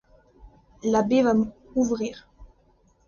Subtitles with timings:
[0.81, 1.35] L'abbé va
[1.75, 2.25] ouvrir.